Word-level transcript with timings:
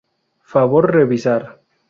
Favor 0.53 0.89
revisar. 0.95 1.47